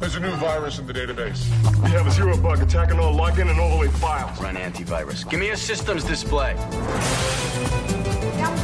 There's 0.00 0.14
a 0.14 0.20
new 0.20 0.34
virus 0.36 0.78
in 0.78 0.86
the 0.86 0.94
database. 0.94 1.44
We 1.84 1.90
have 1.90 2.06
a 2.06 2.10
zero 2.10 2.34
bug 2.34 2.62
attacking 2.62 2.98
all 2.98 3.14
login 3.14 3.50
and 3.50 3.60
overlay 3.60 3.88
files. 3.88 4.40
Run 4.40 4.54
antivirus. 4.56 5.28
Give 5.28 5.38
me 5.38 5.50
a 5.50 5.56
systems 5.58 6.04
display. 6.04 6.54
Down 6.54 6.64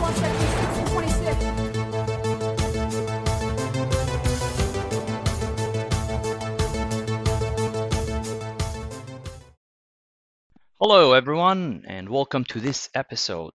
one 0.00 0.14
seventy-six 0.14 0.90
twenty-six. 0.92 1.36
Hello, 10.80 11.12
everyone, 11.12 11.84
and 11.87 12.08
welcome 12.08 12.44
to 12.46 12.60
this 12.60 12.88
episode. 12.94 13.53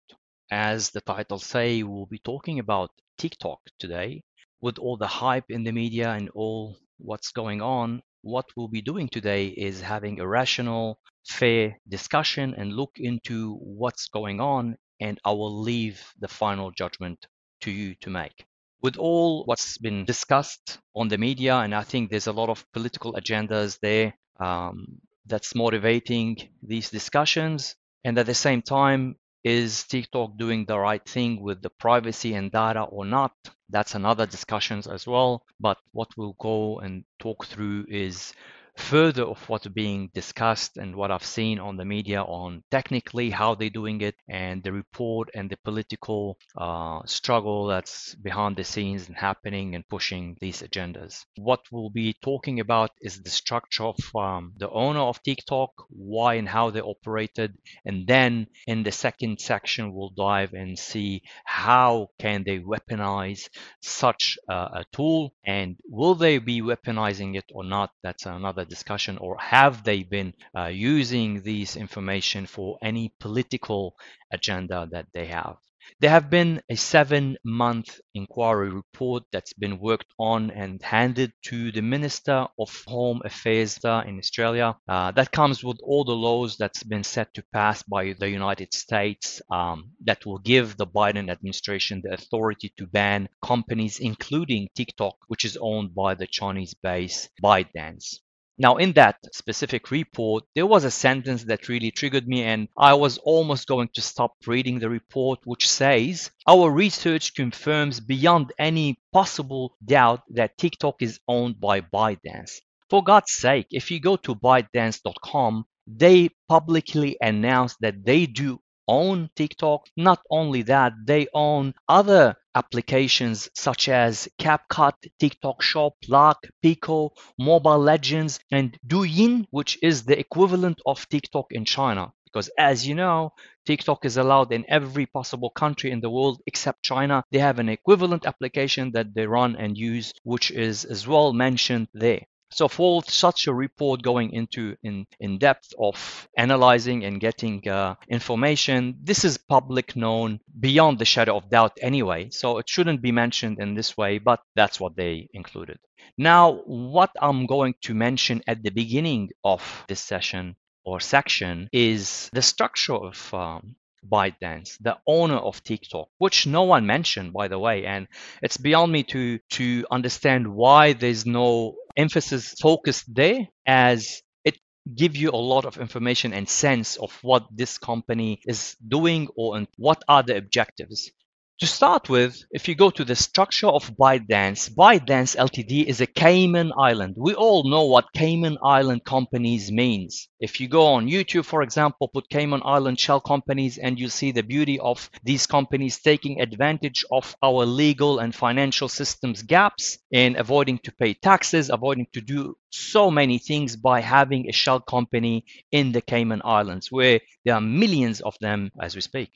As 0.50 0.90
the 0.90 1.00
title 1.00 1.38
say, 1.38 1.82
we'll 1.82 2.04
be 2.04 2.18
talking 2.18 2.58
about 2.58 2.90
TikTok 3.16 3.60
today. 3.78 4.22
With 4.60 4.78
all 4.78 4.98
the 4.98 5.06
hype 5.06 5.46
in 5.48 5.64
the 5.64 5.72
media 5.72 6.10
and 6.10 6.28
all 6.34 6.76
what's 7.02 7.32
going 7.32 7.62
on, 7.62 8.02
what 8.22 8.46
we'll 8.56 8.68
be 8.68 8.82
doing 8.82 9.08
today 9.08 9.46
is 9.46 9.80
having 9.80 10.20
a 10.20 10.26
rational, 10.26 10.98
fair 11.26 11.78
discussion 11.88 12.54
and 12.56 12.72
look 12.72 12.92
into 12.96 13.54
what's 13.54 14.08
going 14.08 14.40
on, 14.40 14.76
and 15.00 15.18
I 15.24 15.30
will 15.30 15.60
leave 15.60 16.02
the 16.18 16.28
final 16.28 16.70
judgment 16.70 17.26
to 17.62 17.70
you 17.70 17.94
to 18.02 18.10
make. 18.10 18.44
With 18.82 18.96
all 18.96 19.44
what's 19.44 19.78
been 19.78 20.04
discussed 20.04 20.78
on 20.94 21.08
the 21.08 21.18
media, 21.18 21.56
and 21.56 21.74
I 21.74 21.82
think 21.82 22.10
there's 22.10 22.26
a 22.26 22.32
lot 22.32 22.48
of 22.48 22.64
political 22.72 23.12
agendas 23.14 23.78
there 23.80 24.14
um, 24.38 25.00
that's 25.26 25.54
motivating 25.54 26.36
these 26.62 26.90
discussions. 26.90 27.76
And 28.04 28.18
at 28.18 28.24
the 28.26 28.34
same 28.34 28.62
time, 28.62 29.16
is 29.44 29.84
TikTok 29.84 30.36
doing 30.36 30.64
the 30.66 30.78
right 30.78 31.04
thing 31.08 31.40
with 31.42 31.62
the 31.62 31.70
privacy 31.70 32.34
and 32.34 32.50
data 32.50 32.82
or 32.82 33.04
not? 33.04 33.32
That's 33.68 33.94
another 33.94 34.26
discussions 34.26 34.86
as 34.86 35.06
well. 35.06 35.44
But 35.60 35.78
what 35.92 36.08
we'll 36.16 36.36
go 36.40 36.78
and 36.80 37.04
talk 37.18 37.46
through 37.46 37.86
is 37.88 38.32
further 38.80 39.24
of 39.24 39.48
what's 39.48 39.68
being 39.68 40.10
discussed 40.14 40.76
and 40.76 40.96
what 40.96 41.10
I've 41.10 41.24
seen 41.24 41.58
on 41.60 41.76
the 41.76 41.84
media 41.84 42.22
on 42.22 42.64
technically 42.70 43.30
how 43.30 43.54
they're 43.54 43.70
doing 43.70 44.00
it 44.00 44.16
and 44.28 44.62
the 44.62 44.72
report 44.72 45.30
and 45.34 45.48
the 45.50 45.58
political 45.58 46.38
uh, 46.56 47.00
struggle 47.04 47.66
that's 47.66 48.14
behind 48.16 48.56
the 48.56 48.64
scenes 48.64 49.08
and 49.08 49.16
happening 49.16 49.74
and 49.74 49.86
pushing 49.88 50.36
these 50.40 50.62
agendas. 50.62 51.24
What 51.36 51.60
we'll 51.70 51.90
be 51.90 52.16
talking 52.22 52.60
about 52.60 52.90
is 53.00 53.22
the 53.22 53.30
structure 53.30 53.84
of 53.84 53.98
um, 54.16 54.52
the 54.56 54.70
owner 54.70 55.00
of 55.00 55.22
TikTok, 55.22 55.70
why 55.90 56.34
and 56.34 56.48
how 56.48 56.70
they 56.70 56.80
operated, 56.80 57.56
and 57.84 58.06
then 58.06 58.46
in 58.66 58.82
the 58.82 58.92
second 58.92 59.40
section 59.40 59.92
we'll 59.92 60.10
dive 60.16 60.52
and 60.54 60.78
see 60.78 61.22
how 61.44 62.08
can 62.18 62.44
they 62.44 62.58
weaponize 62.58 63.48
such 63.80 64.38
uh, 64.48 64.68
a 64.80 64.84
tool 64.92 65.32
and 65.44 65.76
will 65.88 66.14
they 66.14 66.38
be 66.38 66.60
weaponizing 66.62 67.36
it 67.36 67.44
or 67.52 67.64
not? 67.64 67.90
That's 68.02 68.26
another 68.26 68.64
discussion 68.70 69.18
or 69.18 69.36
have 69.38 69.84
they 69.84 70.02
been 70.02 70.32
uh, 70.56 70.66
using 70.66 71.42
this 71.42 71.76
information 71.76 72.46
for 72.46 72.78
any 72.82 73.12
political 73.20 73.94
agenda 74.32 74.88
that 74.90 75.06
they 75.12 75.26
have 75.26 75.56
there 75.98 76.10
have 76.10 76.30
been 76.30 76.62
a 76.70 76.76
seven 76.76 77.36
month 77.44 78.00
inquiry 78.14 78.70
report 78.70 79.24
that's 79.32 79.52
been 79.52 79.80
worked 79.80 80.12
on 80.18 80.50
and 80.52 80.80
handed 80.82 81.32
to 81.46 81.72
the 81.72 81.82
Minister 81.82 82.46
of 82.58 82.84
Home 82.86 83.20
Affairs 83.24 83.78
in 83.82 84.18
Australia. 84.18 84.76
Uh, 84.88 85.10
that 85.12 85.32
comes 85.32 85.64
with 85.64 85.78
all 85.82 86.04
the 86.04 86.14
laws 86.14 86.56
that's 86.56 86.84
been 86.84 87.02
set 87.02 87.34
to 87.34 87.42
pass 87.52 87.82
by 87.82 88.12
the 88.12 88.30
United 88.30 88.72
States 88.72 89.42
um, 89.50 89.90
that 90.04 90.24
will 90.24 90.38
give 90.38 90.76
the 90.76 90.86
Biden 90.86 91.28
administration 91.28 92.02
the 92.04 92.14
authority 92.14 92.72
to 92.76 92.86
ban 92.86 93.28
companies, 93.42 93.98
including 93.98 94.68
TikTok, 94.74 95.16
which 95.26 95.44
is 95.44 95.58
owned 95.60 95.94
by 95.94 96.14
the 96.14 96.26
Chinese 96.26 96.74
based 96.74 97.30
ByteDance. 97.42 98.20
Now, 98.62 98.76
in 98.76 98.92
that 98.92 99.16
specific 99.32 99.90
report, 99.90 100.44
there 100.54 100.66
was 100.66 100.84
a 100.84 100.90
sentence 100.90 101.44
that 101.44 101.70
really 101.70 101.90
triggered 101.90 102.28
me, 102.28 102.42
and 102.42 102.68
I 102.76 102.92
was 102.92 103.16
almost 103.16 103.66
going 103.66 103.88
to 103.94 104.02
stop 104.02 104.34
reading 104.46 104.78
the 104.78 104.90
report, 104.90 105.38
which 105.44 105.66
says 105.66 106.30
Our 106.46 106.70
research 106.70 107.34
confirms 107.34 108.00
beyond 108.00 108.52
any 108.58 109.00
possible 109.14 109.78
doubt 109.82 110.24
that 110.34 110.58
TikTok 110.58 111.00
is 111.00 111.20
owned 111.26 111.58
by 111.58 111.80
ByteDance. 111.80 112.60
For 112.90 113.02
God's 113.02 113.32
sake, 113.32 113.68
if 113.70 113.90
you 113.90 113.98
go 113.98 114.16
to 114.16 114.34
ByteDance.com, 114.34 115.64
they 115.86 116.28
publicly 116.46 117.16
announce 117.18 117.76
that 117.80 118.04
they 118.04 118.26
do 118.26 118.60
own 118.88 119.30
TikTok. 119.36 119.86
Not 119.96 120.20
only 120.30 120.62
that, 120.62 120.92
they 121.04 121.28
own 121.34 121.74
other 121.88 122.36
applications 122.54 123.48
such 123.54 123.88
as 123.88 124.28
CapCut, 124.38 124.94
TikTok 125.18 125.62
Shop, 125.62 125.94
Lark, 126.08 126.50
Pico, 126.62 127.12
Mobile 127.38 127.78
Legends, 127.78 128.40
and 128.50 128.78
Douyin, 128.86 129.46
which 129.50 129.78
is 129.82 130.04
the 130.04 130.18
equivalent 130.18 130.80
of 130.86 131.08
TikTok 131.08 131.46
in 131.52 131.64
China. 131.64 132.12
Because 132.24 132.48
as 132.58 132.86
you 132.86 132.94
know, 132.94 133.32
TikTok 133.66 134.04
is 134.04 134.16
allowed 134.16 134.52
in 134.52 134.64
every 134.68 135.06
possible 135.06 135.50
country 135.50 135.90
in 135.90 136.00
the 136.00 136.10
world 136.10 136.40
except 136.46 136.82
China. 136.82 137.24
They 137.32 137.40
have 137.40 137.58
an 137.58 137.68
equivalent 137.68 138.24
application 138.26 138.92
that 138.92 139.14
they 139.14 139.26
run 139.26 139.56
and 139.56 139.76
use, 139.76 140.12
which 140.22 140.50
is 140.50 140.84
as 140.84 141.06
well 141.08 141.32
mentioned 141.32 141.88
there. 141.92 142.26
So 142.52 142.68
for 142.68 143.02
such 143.04 143.46
a 143.46 143.54
report 143.54 144.02
going 144.02 144.32
into 144.32 144.76
in, 144.82 145.06
in 145.20 145.38
depth 145.38 145.72
of 145.78 146.28
analyzing 146.36 147.04
and 147.04 147.20
getting 147.20 147.66
uh, 147.68 147.94
information, 148.08 148.98
this 149.02 149.24
is 149.24 149.38
public 149.38 149.94
known 149.94 150.40
beyond 150.58 150.98
the 150.98 151.04
shadow 151.04 151.36
of 151.36 151.50
doubt 151.50 151.78
anyway. 151.80 152.30
So 152.30 152.58
it 152.58 152.68
shouldn't 152.68 153.02
be 153.02 153.12
mentioned 153.12 153.60
in 153.60 153.74
this 153.74 153.96
way, 153.96 154.18
but 154.18 154.40
that's 154.56 154.80
what 154.80 154.96
they 154.96 155.28
included. 155.32 155.78
Now, 156.18 156.62
what 156.66 157.10
I'm 157.20 157.46
going 157.46 157.74
to 157.82 157.94
mention 157.94 158.42
at 158.46 158.62
the 158.62 158.70
beginning 158.70 159.30
of 159.44 159.84
this 159.88 160.00
session 160.00 160.56
or 160.84 160.98
section 160.98 161.68
is 161.72 162.30
the 162.32 162.42
structure 162.42 162.94
of 162.94 163.34
um, 163.34 163.76
ByteDance, 164.10 164.78
the 164.80 164.98
owner 165.06 165.36
of 165.36 165.62
TikTok, 165.62 166.08
which 166.18 166.46
no 166.46 166.62
one 166.62 166.86
mentioned, 166.86 167.32
by 167.32 167.48
the 167.48 167.58
way, 167.58 167.84
and 167.84 168.08
it's 168.42 168.56
beyond 168.56 168.90
me 168.90 169.02
to 169.04 169.38
to 169.50 169.86
understand 169.90 170.48
why 170.48 170.94
there's 170.94 171.26
no 171.26 171.76
emphasis 171.96 172.54
focused 172.60 173.04
there, 173.14 173.48
as 173.66 174.22
it 174.44 174.58
give 174.94 175.16
you 175.16 175.30
a 175.30 175.36
lot 175.36 175.64
of 175.64 175.78
information 175.78 176.32
and 176.32 176.48
sense 176.48 176.96
of 176.96 177.12
what 177.22 177.46
this 177.50 177.78
company 177.78 178.40
is 178.46 178.76
doing 178.86 179.28
or 179.36 179.66
what 179.76 180.02
are 180.08 180.22
the 180.22 180.36
objectives. 180.36 181.10
To 181.60 181.66
start 181.66 182.08
with, 182.08 182.42
if 182.50 182.68
you 182.68 182.74
go 182.74 182.88
to 182.88 183.04
the 183.04 183.14
structure 183.14 183.66
of 183.66 183.94
ByteDance, 183.94 184.70
ByteDance 184.70 185.36
Ltd 185.36 185.84
is 185.84 186.00
a 186.00 186.06
Cayman 186.06 186.72
Island. 186.78 187.16
We 187.18 187.34
all 187.34 187.68
know 187.68 187.84
what 187.84 188.14
Cayman 188.14 188.56
Island 188.62 189.04
companies 189.04 189.70
means. 189.70 190.26
If 190.40 190.58
you 190.58 190.68
go 190.68 190.86
on 190.86 191.06
YouTube, 191.06 191.44
for 191.44 191.62
example, 191.62 192.08
put 192.08 192.30
Cayman 192.30 192.62
Island 192.64 192.98
shell 192.98 193.20
companies 193.20 193.76
and 193.76 194.00
you 194.00 194.08
see 194.08 194.32
the 194.32 194.42
beauty 194.42 194.80
of 194.80 195.10
these 195.22 195.46
companies 195.46 196.00
taking 196.00 196.40
advantage 196.40 197.04
of 197.12 197.36
our 197.42 197.66
legal 197.66 198.20
and 198.20 198.34
financial 198.34 198.88
systems 198.88 199.42
gaps 199.42 199.98
in 200.10 200.36
avoiding 200.36 200.78
to 200.78 200.92
pay 200.92 201.12
taxes, 201.12 201.68
avoiding 201.68 202.06
to 202.14 202.22
do 202.22 202.56
so 202.70 203.10
many 203.10 203.36
things 203.36 203.76
by 203.76 204.00
having 204.00 204.48
a 204.48 204.52
shell 204.52 204.80
company 204.80 205.44
in 205.70 205.92
the 205.92 206.00
Cayman 206.00 206.40
Islands 206.42 206.90
where 206.90 207.20
there 207.44 207.56
are 207.56 207.60
millions 207.60 208.22
of 208.22 208.34
them 208.40 208.70
as 208.80 208.94
we 208.94 209.02
speak. 209.02 209.28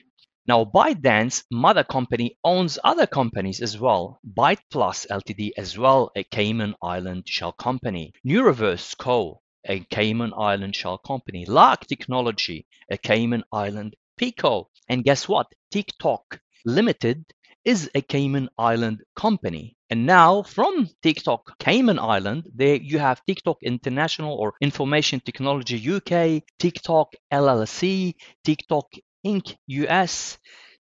Now, 0.47 0.67
ByteDance 0.67 1.45
mother 1.51 1.85
company 1.85 2.37
owns 2.45 2.79
other 2.85 3.07
companies 3.07 3.63
as 3.63 3.79
well. 3.79 4.21
Byte 4.27 4.61
Plus 4.71 5.07
Ltd 5.11 5.53
as 5.57 5.79
well, 5.79 6.13
a 6.15 6.23
Cayman 6.23 6.75
Island 6.83 7.27
shell 7.27 7.53
company. 7.53 8.13
Neuroverse 8.27 8.95
Co., 8.99 9.41
a 9.67 9.81
Cayman 9.81 10.35
Island 10.37 10.77
shell 10.77 10.99
company. 10.99 11.47
Lark 11.47 11.87
Technology, 11.87 12.67
a 12.91 12.99
Cayman 12.99 13.45
Island 13.53 13.97
Pico. 14.19 14.69
And 14.87 15.03
guess 15.03 15.27
what? 15.27 15.47
TikTok 15.71 16.41
Limited 16.67 17.25
is 17.65 17.91
a 17.95 18.03
Cayman 18.03 18.51
Island 18.59 19.03
company. 19.17 19.79
And 19.89 20.05
now 20.05 20.43
from 20.43 20.91
TikTok 21.03 21.59
Cayman 21.59 21.99
Island, 21.99 22.51
there 22.55 22.77
you 22.77 22.99
have 22.99 23.25
TikTok 23.25 23.63
International 23.63 24.35
or 24.35 24.53
Information 24.61 25.21
Technology 25.21 25.79
UK, 25.91 26.43
TikTok 26.59 27.15
LLC, 27.33 28.15
TikTok 28.45 28.93
Inc. 29.25 29.57
US, 29.67 30.39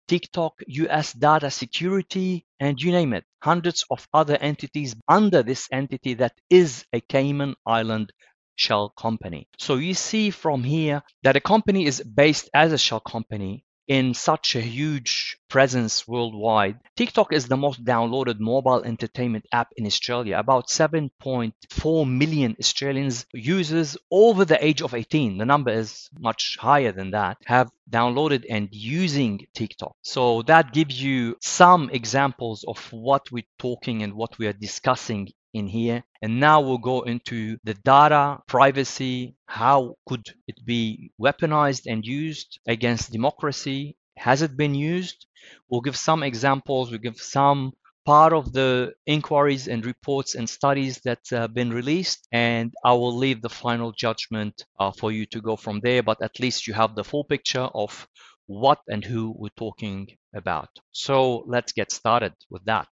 TikTok 0.08 0.54
US 0.66 1.12
Data 1.12 1.50
Security, 1.50 2.46
and 2.60 2.80
you 2.80 2.92
name 2.92 3.12
it. 3.14 3.24
Hundreds 3.42 3.84
of 3.90 4.06
other 4.12 4.36
entities 4.36 4.94
under 5.08 5.42
this 5.42 5.68
entity 5.72 6.14
that 6.14 6.34
is 6.50 6.84
a 6.92 7.00
Cayman 7.00 7.54
Island 7.66 8.12
shell 8.56 8.90
company. 8.90 9.48
So 9.58 9.76
you 9.76 9.94
see 9.94 10.30
from 10.30 10.62
here 10.62 11.02
that 11.22 11.36
a 11.36 11.40
company 11.40 11.86
is 11.86 12.02
based 12.02 12.50
as 12.54 12.72
a 12.72 12.78
shell 12.78 13.00
company 13.00 13.64
in 13.86 14.14
such 14.14 14.56
a 14.56 14.60
huge 14.60 15.36
presence 15.48 16.08
worldwide. 16.08 16.78
TikTok 16.96 17.32
is 17.32 17.46
the 17.46 17.56
most 17.56 17.84
downloaded 17.84 18.40
mobile 18.40 18.82
entertainment 18.82 19.46
app 19.52 19.68
in 19.76 19.86
Australia. 19.86 20.38
About 20.38 20.68
7.4 20.68 22.10
million 22.10 22.56
Australians 22.58 23.26
users 23.32 23.96
over 24.10 24.44
the 24.44 24.64
age 24.64 24.82
of 24.82 24.94
18. 24.94 25.38
The 25.38 25.44
number 25.44 25.70
is 25.70 26.08
much 26.18 26.56
higher 26.58 26.92
than 26.92 27.10
that 27.10 27.38
have 27.44 27.70
downloaded 27.90 28.44
and 28.48 28.68
using 28.72 29.46
TikTok. 29.54 29.94
So 30.02 30.42
that 30.42 30.72
gives 30.72 31.00
you 31.00 31.36
some 31.40 31.90
examples 31.90 32.64
of 32.66 32.78
what 32.92 33.30
we're 33.30 33.44
talking 33.58 34.02
and 34.02 34.14
what 34.14 34.38
we 34.38 34.46
are 34.46 34.52
discussing 34.52 35.28
in 35.54 35.66
here. 35.68 36.04
And 36.20 36.40
now 36.40 36.60
we'll 36.60 36.78
go 36.78 37.02
into 37.02 37.58
the 37.64 37.74
data 37.74 38.42
privacy. 38.46 39.36
How 39.46 39.96
could 40.06 40.26
it 40.48 40.64
be 40.66 41.12
weaponized 41.20 41.86
and 41.90 42.04
used 42.04 42.58
against 42.66 43.12
democracy? 43.12 43.96
Has 44.18 44.42
it 44.42 44.56
been 44.56 44.74
used? 44.74 45.26
We'll 45.68 45.80
give 45.82 45.96
some 45.96 46.22
examples. 46.22 46.90
We'll 46.90 47.00
give 47.00 47.20
some 47.20 47.72
part 48.04 48.32
of 48.32 48.52
the 48.52 48.94
inquiries 49.06 49.68
and 49.68 49.86
reports 49.86 50.34
and 50.34 50.48
studies 50.48 51.00
that 51.04 51.20
have 51.30 51.54
been 51.54 51.70
released 51.70 52.28
and 52.32 52.74
i 52.84 52.92
will 52.92 53.16
leave 53.16 53.40
the 53.40 53.48
final 53.48 53.92
judgment 53.92 54.64
uh, 54.78 54.92
for 54.92 55.10
you 55.10 55.24
to 55.24 55.40
go 55.40 55.56
from 55.56 55.80
there 55.80 56.02
but 56.02 56.20
at 56.22 56.38
least 56.38 56.66
you 56.66 56.74
have 56.74 56.94
the 56.94 57.04
full 57.04 57.24
picture 57.24 57.68
of 57.74 58.06
what 58.46 58.80
and 58.88 59.04
who 59.04 59.34
we're 59.38 59.48
talking 59.56 60.06
about 60.34 60.68
so 60.92 61.44
let's 61.46 61.72
get 61.72 61.90
started 61.90 62.34
with 62.50 62.62
that 62.66 62.88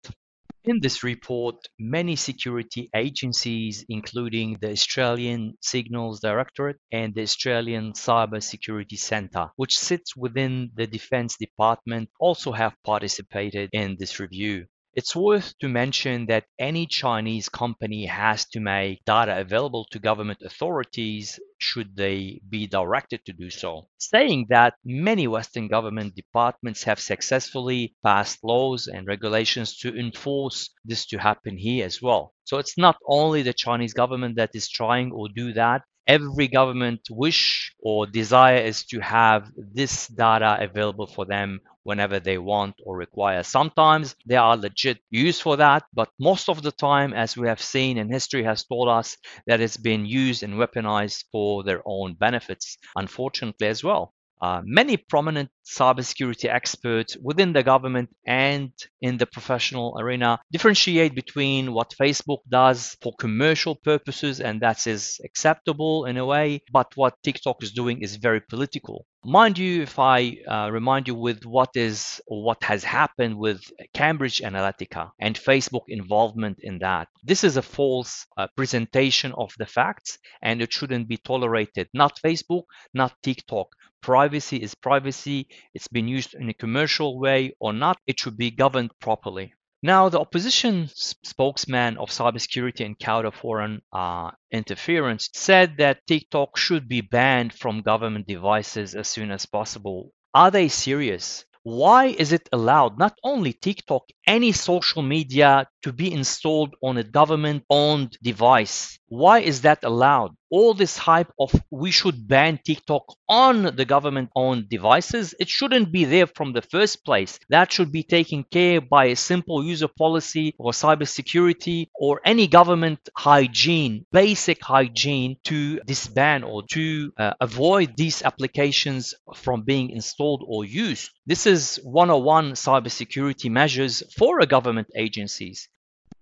in 0.64 0.80
this 0.80 1.04
report, 1.04 1.56
many 1.80 2.16
security 2.16 2.90
agencies, 2.96 3.84
including 3.90 4.58
the 4.62 4.72
Australian 4.72 5.58
Signals 5.62 6.20
Directorate 6.20 6.78
and 6.92 7.16
the 7.16 7.24
Australian 7.24 7.94
Cyber 7.94 8.42
Security 8.44 8.98
Centre, 8.98 9.50
which 9.56 9.78
sits 9.78 10.16
within 10.16 10.72
the 10.76 10.88
Defence 10.88 11.38
Department, 11.38 12.10
also 12.20 12.52
have 12.52 12.76
participated 12.84 13.70
in 13.74 13.96
this 14.00 14.20
review. 14.20 14.68
It's 14.94 15.16
worth 15.16 15.58
to 15.60 15.70
mention 15.70 16.26
that 16.26 16.48
any 16.60 16.86
Chinese 16.86 17.48
company 17.48 18.08
has 18.08 18.46
to 18.48 18.60
make 18.60 19.06
data 19.06 19.40
available 19.40 19.86
to 19.92 20.00
government 20.00 20.42
authorities 20.42 21.40
should 21.60 21.96
they 21.96 22.42
be 22.50 22.68
directed 22.68 23.24
to 23.26 23.32
do 23.32 23.50
so. 23.50 23.88
Saying 24.00 24.48
that, 24.50 24.74
many 24.84 25.28
Western 25.28 25.70
government 25.70 26.14
departments 26.16 26.84
have 26.84 27.00
successfully 27.00 27.96
passed 28.04 28.44
laws 28.44 28.88
and 28.88 29.08
regulations 29.08 29.78
to 29.78 29.98
enforce 29.98 30.70
this 30.84 31.06
to 31.06 31.18
happen 31.20 31.58
here 31.58 31.86
as 31.86 32.02
well. 32.02 32.34
So 32.44 32.58
it's 32.58 32.78
not 32.78 32.98
only 33.08 33.44
the 33.44 33.54
Chinese 33.54 33.94
government 33.94 34.36
that 34.36 34.52
is 34.54 34.68
trying 34.68 35.14
or 35.14 35.30
do 35.30 35.54
that, 35.54 35.84
every 36.06 36.50
government 36.50 37.08
wish 37.10 37.74
or 37.80 38.08
desire 38.08 38.58
is 38.58 38.84
to 38.88 39.00
have 39.00 39.50
this 39.56 40.08
data 40.08 40.58
available 40.60 41.08
for 41.08 41.26
them 41.26 41.62
whenever 41.84 42.20
they 42.20 42.38
want 42.38 42.76
or 42.86 42.96
require. 42.98 43.44
Sometimes 43.44 44.16
there 44.26 44.42
are 44.42 44.58
legit 44.58 45.00
use 45.10 45.40
for 45.40 45.58
that, 45.58 45.84
but 45.94 46.10
most 46.20 46.50
of 46.50 46.62
the 46.62 46.72
time, 46.72 47.14
as 47.14 47.38
we 47.38 47.48
have 47.48 47.62
seen 47.62 47.98
and 47.98 48.12
history 48.12 48.44
has 48.44 48.64
told 48.66 48.90
us, 48.90 49.18
that 49.48 49.62
it's 49.62 49.78
been 49.78 50.06
used 50.06 50.44
and 50.44 50.56
weaponized 50.56 51.26
for 51.32 51.64
their 51.64 51.82
own 51.86 52.14
benefits, 52.16 52.78
unfortunately, 52.96 53.68
as 53.68 53.84
well. 53.84 54.14
Uh, 54.42 54.62
many 54.64 54.98
prominent 54.98 55.50
cybersecurity 55.66 56.50
experts 56.50 57.16
within 57.22 57.54
the 57.54 57.64
government 57.64 58.10
and 58.26 58.72
in 59.02 59.18
the 59.18 59.26
professional 59.26 59.96
arena 60.00 60.40
differentiate 60.52 61.14
between 61.14 61.74
what 61.74 61.94
Facebook 62.00 62.40
does 62.50 62.98
for 63.02 63.14
commercial 63.20 63.76
purposes, 63.76 64.42
and 64.42 64.62
that 64.62 64.88
is 64.88 65.20
acceptable 65.24 66.06
in 66.06 66.18
a 66.18 66.26
way, 66.26 66.62
but 66.72 66.92
what 66.96 67.14
TikTok 67.24 67.62
is 67.62 67.72
doing 67.72 68.02
is 68.02 68.16
very 68.16 68.42
political. 68.42 69.06
Mind 69.24 69.60
you, 69.60 69.84
if 69.84 70.00
I 70.00 70.38
uh, 70.48 70.72
remind 70.72 71.08
you 71.08 71.14
with 71.14 71.46
what 71.46 71.70
is 71.76 72.20
what 72.26 72.64
has 72.64 72.84
happened 72.84 73.38
with 73.38 73.62
Cambridge 73.94 74.42
Analytica 74.42 75.12
and 75.20 75.36
Facebook 75.36 75.84
involvement 75.88 76.58
in 76.62 76.80
that, 76.80 77.08
this 77.24 77.44
is 77.44 77.56
a 77.56 77.62
false 77.62 78.26
uh, 78.36 78.48
presentation 78.56 79.32
of 79.34 79.54
the 79.60 79.68
facts 79.68 80.18
and 80.42 80.60
it 80.60 80.74
shouldn't 80.74 81.08
be 81.08 81.18
tolerated. 81.18 81.88
Not 81.94 82.20
Facebook, 82.26 82.64
not 82.96 83.14
TikTok. 83.22 83.68
Privacy 84.02 84.58
is 84.58 84.76
privacy. 84.76 85.48
It's 85.74 85.88
been 85.88 86.08
used 86.08 86.34
in 86.34 86.50
a 86.50 86.54
commercial 86.54 87.20
way 87.20 87.54
or 87.60 87.72
not. 87.72 87.98
It 88.08 88.20
should 88.20 88.38
be 88.38 88.52
governed 88.52 88.92
properly. 89.00 89.54
Now, 89.84 90.10
the 90.10 90.20
opposition 90.20 90.90
spokesman 90.94 91.98
of 91.98 92.10
cybersecurity 92.12 92.86
and 92.86 93.00
counter 93.00 93.32
foreign 93.32 93.82
uh, 93.92 94.30
interference 94.52 95.30
said 95.34 95.78
that 95.78 96.06
TikTok 96.06 96.56
should 96.56 96.88
be 96.88 97.02
banned 97.02 97.54
from 97.54 97.82
government 97.82 98.28
devices 98.28 98.94
as 98.94 99.08
soon 99.08 99.32
as 99.32 99.48
possible. 99.48 100.12
Are 100.36 100.52
they 100.52 100.68
serious? 100.68 101.46
Why 101.64 102.06
is 102.06 102.32
it 102.32 102.48
allowed, 102.52 102.98
not 102.98 103.18
only 103.24 103.54
TikTok, 103.54 104.04
any 104.26 104.52
social 104.52 105.02
media 105.02 105.68
to 105.84 105.94
be 105.94 106.12
installed 106.12 106.76
on 106.82 106.98
a 106.98 107.04
government 107.04 107.66
owned 107.70 108.18
device? 108.24 108.98
Why 109.12 109.40
is 109.40 109.64
that 109.64 109.84
allowed? 109.84 110.38
All 110.50 110.74
this 110.74 110.98
hype 110.98 111.34
of 111.38 111.54
we 111.70 111.92
should 111.92 112.30
ban 112.30 112.62
TikTok 112.66 113.04
on 113.28 113.76
the 113.76 113.84
government 113.84 114.30
owned 114.38 114.70
devices, 114.70 115.36
it 115.38 115.50
shouldn't 115.50 115.92
be 115.92 116.06
there 116.06 116.28
from 116.28 116.54
the 116.54 116.62
first 116.62 117.04
place. 117.04 117.38
That 117.50 117.74
should 117.74 117.92
be 117.92 118.04
taken 118.04 118.46
care 118.46 118.80
by 118.80 119.08
a 119.08 119.18
simple 119.18 119.66
user 119.66 119.90
policy 119.90 120.56
or 120.58 120.72
cybersecurity 120.72 121.88
or 121.94 122.22
any 122.24 122.48
government 122.48 123.10
hygiene, 123.18 124.06
basic 124.14 124.64
hygiene 124.64 125.36
to 125.44 125.82
disband 125.82 126.46
or 126.46 126.64
to 126.72 127.12
uh, 127.18 127.34
avoid 127.42 127.98
these 127.98 128.24
applications 128.24 129.14
from 129.36 129.64
being 129.64 129.90
installed 129.90 130.42
or 130.48 130.64
used. 130.64 131.12
This 131.26 131.46
is 131.46 131.82
101 131.84 132.54
cybersecurity 132.54 133.52
measures 133.52 134.04
for 134.18 134.40
a 134.40 134.46
government 134.46 134.88
agencies. 134.96 135.68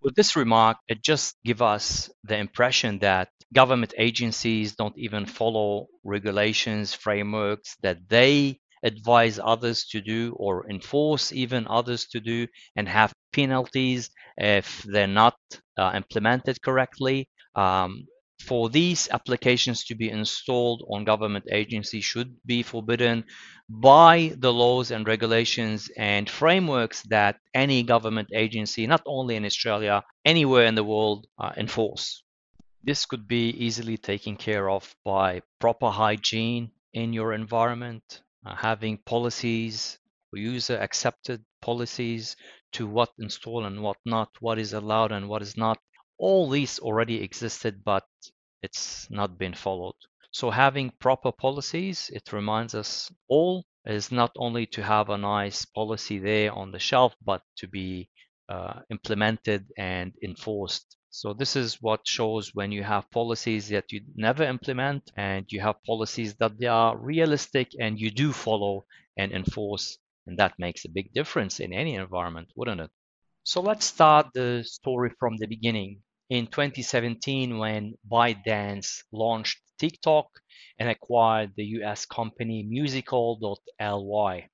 With 0.01 0.15
this 0.15 0.35
remark, 0.35 0.77
it 0.89 1.01
just 1.03 1.37
gives 1.45 1.61
us 1.61 2.09
the 2.25 2.37
impression 2.37 2.99
that 2.99 3.29
government 3.53 3.93
agencies 3.97 4.75
don't 4.75 4.97
even 4.97 5.25
follow 5.25 5.87
regulations, 6.03 6.93
frameworks 6.93 7.77
that 7.81 8.09
they 8.09 8.59
advise 8.83 9.39
others 9.39 9.85
to 9.91 10.01
do 10.01 10.33
or 10.37 10.69
enforce 10.69 11.31
even 11.31 11.65
others 11.67 12.05
to 12.07 12.19
do 12.19 12.47
and 12.75 12.87
have 12.89 13.13
penalties 13.33 14.09
if 14.37 14.83
they're 14.83 15.07
not 15.07 15.37
uh, 15.77 15.91
implemented 15.95 16.61
correctly. 16.61 17.29
Um, 17.55 18.05
for 18.39 18.69
these 18.69 19.07
applications 19.11 19.83
to 19.85 19.95
be 19.95 20.09
installed 20.09 20.85
on 20.89 21.03
government 21.03 21.45
agencies 21.51 22.05
should 22.05 22.35
be 22.45 22.63
forbidden 22.63 23.25
by 23.69 24.33
the 24.37 24.51
laws 24.51 24.91
and 24.91 25.07
regulations 25.07 25.89
and 25.97 26.29
frameworks 26.29 27.03
that 27.03 27.37
any 27.53 27.83
government 27.83 28.29
agency, 28.33 28.87
not 28.87 29.01
only 29.05 29.35
in 29.35 29.45
Australia, 29.45 30.03
anywhere 30.25 30.65
in 30.65 30.75
the 30.75 30.83
world, 30.83 31.27
uh, 31.37 31.51
enforce. 31.57 32.23
This 32.83 33.05
could 33.05 33.27
be 33.27 33.49
easily 33.49 33.97
taken 33.97 34.37
care 34.37 34.69
of 34.69 34.95
by 35.03 35.41
proper 35.59 35.89
hygiene 35.89 36.71
in 36.93 37.13
your 37.13 37.33
environment, 37.33 38.21
uh, 38.45 38.55
having 38.55 38.97
policies, 38.97 39.99
user 40.33 40.77
accepted 40.77 41.43
policies 41.61 42.35
to 42.71 42.87
what 42.87 43.09
install 43.19 43.65
and 43.65 43.81
what 43.83 43.97
not, 44.05 44.29
what 44.39 44.57
is 44.59 44.73
allowed 44.73 45.11
and 45.11 45.27
what 45.27 45.41
is 45.41 45.57
not. 45.57 45.77
All 46.19 46.49
these 46.49 46.79
already 46.79 47.23
existed, 47.23 47.83
but 47.83 48.05
it's 48.61 49.09
not 49.09 49.37
been 49.37 49.53
followed. 49.53 49.95
So 50.31 50.51
having 50.51 50.91
proper 50.99 51.31
policies, 51.31 52.09
it 52.13 52.33
reminds 52.33 52.75
us 52.75 53.09
all 53.29 53.65
is 53.85 54.11
not 54.11 54.31
only 54.37 54.65
to 54.67 54.83
have 54.83 55.09
a 55.09 55.17
nice 55.17 55.63
policy 55.63 56.19
there 56.19 56.51
on 56.51 56.71
the 56.71 56.79
shelf, 56.79 57.15
but 57.23 57.41
to 57.57 57.67
be 57.67 58.09
uh, 58.49 58.81
implemented 58.89 59.71
and 59.77 60.13
enforced. 60.21 60.97
So 61.09 61.33
this 61.33 61.55
is 61.55 61.81
what 61.81 62.05
shows 62.05 62.53
when 62.53 62.71
you 62.73 62.83
have 62.83 63.09
policies 63.11 63.69
that 63.69 63.91
you 63.91 64.01
never 64.13 64.43
implement 64.43 65.09
and 65.15 65.45
you 65.49 65.61
have 65.61 65.81
policies 65.83 66.35
that 66.35 66.59
they 66.59 66.67
are 66.67 66.97
realistic 66.97 67.71
and 67.79 67.97
you 67.97 68.11
do 68.11 68.33
follow 68.33 68.85
and 69.17 69.31
enforce. 69.31 69.97
And 70.27 70.37
that 70.37 70.59
makes 70.59 70.83
a 70.83 70.89
big 70.89 71.13
difference 71.13 71.59
in 71.61 71.71
any 71.73 71.95
environment, 71.95 72.51
wouldn't 72.55 72.81
it? 72.81 72.91
So 73.43 73.61
let's 73.61 73.85
start 73.85 74.27
the 74.33 74.63
story 74.65 75.11
from 75.17 75.37
the 75.37 75.47
beginning 75.47 76.03
in 76.29 76.47
2017 76.47 77.57
when 77.57 77.95
ByteDance 78.09 79.03
launched 79.11 79.59
TikTok 79.79 80.27
and 80.77 80.89
acquired 80.89 81.53
the 81.55 81.65
US 81.81 82.05
company 82.05 82.63
Musical.ly. 82.63 84.49